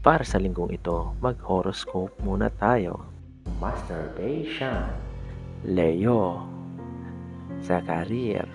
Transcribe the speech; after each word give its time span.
Para 0.00 0.24
sa 0.24 0.40
linggong 0.40 0.72
ito, 0.72 1.12
mag-horoscope 1.20 2.16
muna 2.24 2.48
tayo. 2.48 3.04
Masturbation. 3.60 4.88
Leo. 5.60 6.40
Sa 7.60 7.84
karir, 7.84 8.48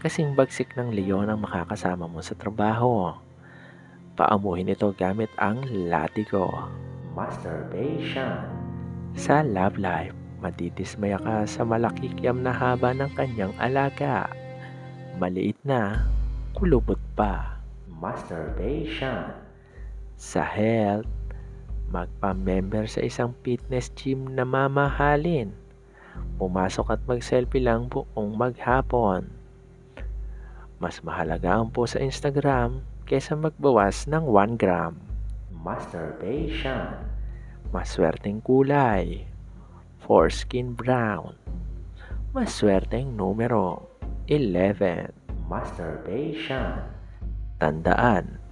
kasing 0.00 0.32
bagsik 0.32 0.72
ng 0.80 0.96
Leo 0.96 1.20
ang 1.20 1.44
makakasama 1.44 2.08
mo 2.08 2.24
sa 2.24 2.32
trabaho. 2.32 3.12
Paamuhin 4.16 4.72
ito 4.72 4.88
gamit 4.96 5.28
ang 5.36 5.60
latigo. 5.68 6.48
Masturbation. 7.12 8.40
Sa 9.20 9.44
love 9.44 9.76
life, 9.76 10.16
madidismaya 10.40 11.20
ka 11.20 11.44
sa 11.44 11.60
malakikyam 11.60 12.40
na 12.40 12.56
haba 12.56 12.96
ng 12.96 13.12
kanyang 13.20 13.52
alaga. 13.60 14.32
Maliit 15.20 15.60
na, 15.60 16.08
kulubot 16.56 16.96
pa. 17.12 17.60
Masturbation. 18.00 19.49
Sa 20.20 20.44
health, 20.44 21.08
magpa-member 21.88 22.84
sa 22.84 23.00
isang 23.00 23.32
fitness 23.40 23.88
gym 23.96 24.36
na 24.36 24.44
mamahalin. 24.44 25.56
Pumasok 26.36 26.92
at 26.92 27.00
mag-selfie 27.08 27.64
lang 27.64 27.88
buong 27.88 28.36
maghapon. 28.36 29.32
Mas 30.76 31.00
mahalaga 31.00 31.56
ang 31.56 31.72
po 31.72 31.88
sa 31.88 32.04
Instagram 32.04 32.84
kaysa 33.08 33.32
magbawas 33.32 34.04
ng 34.12 34.28
1 34.28 34.60
gram. 34.60 35.00
Masturbation. 35.56 37.00
Maswerteng 37.72 38.44
kulay. 38.44 39.24
Foreskin 40.04 40.76
brown. 40.76 41.32
Maswerteng 42.36 43.16
numero 43.16 43.88
11. 44.28 45.16
Masturbation. 45.48 46.76
Tandaan, 47.56 48.49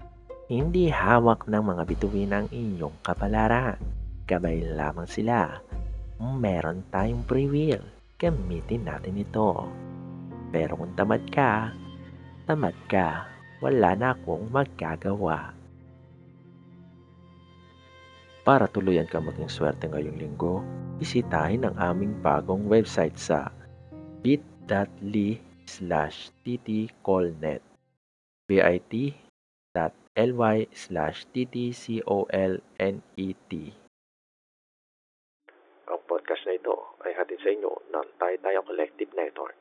hindi 0.48 0.88
hawak 0.88 1.44
ng 1.44 1.60
mga 1.60 1.82
bituin 1.84 2.32
ang 2.32 2.48
inyong 2.48 3.04
kapalaran. 3.04 3.76
Gabay 4.24 4.64
lamang 4.64 5.04
sila. 5.04 5.60
Meron 6.16 6.88
tayong 6.88 7.20
free 7.28 7.44
will. 7.44 7.84
Gamitin 8.16 8.88
natin 8.88 9.20
ito. 9.20 9.68
Pero 10.48 10.80
kung 10.80 10.96
tamad 10.96 11.20
ka, 11.28 11.76
tamad 12.48 12.72
ka. 12.88 13.28
Wala 13.60 13.92
na 13.92 14.16
akong 14.16 14.48
magagawa. 14.48 15.52
Para 18.40 18.64
tuluyan 18.72 19.04
ka 19.04 19.20
maging 19.20 19.52
swerte 19.52 19.84
ngayong 19.84 20.16
linggo, 20.16 20.64
bisitahin 20.96 21.68
ang 21.68 21.76
aming 21.76 22.16
bagong 22.24 22.64
website 22.64 23.20
sa 23.20 23.52
bit.ly 24.24 25.36
slash 25.68 26.32
ttcolnet 26.40 27.60
bit.ly 28.48 30.07
slash 30.74 31.30
ttcolnet 31.30 32.58
Ang 35.86 36.00
podcast 36.10 36.42
na 36.42 36.58
ito 36.58 36.74
ay 37.06 37.14
hatid 37.14 37.38
sa 37.38 37.50
inyo 37.54 37.72
ng 37.94 38.06
Tayo 38.18 38.66
Collective 38.66 39.14
Network. 39.14 39.54